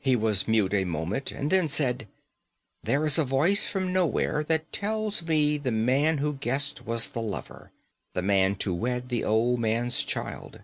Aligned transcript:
He 0.00 0.16
was 0.16 0.46
mute 0.46 0.74
a 0.74 0.84
moment, 0.84 1.32
and 1.32 1.50
then 1.50 1.66
said: 1.66 2.06
"There 2.82 3.06
is 3.06 3.16
a 3.18 3.24
voice 3.24 3.64
from 3.64 3.90
nowhere 3.90 4.44
that 4.44 4.70
tells 4.70 5.22
me 5.22 5.56
the 5.56 5.70
man 5.72 6.18
who 6.18 6.34
guessed 6.34 6.84
was 6.84 7.08
the 7.08 7.22
lover... 7.22 7.72
the 8.12 8.20
man 8.20 8.54
to 8.56 8.74
wed 8.74 9.08
the 9.08 9.24
old 9.24 9.58
man's 9.58 10.04
child." 10.04 10.60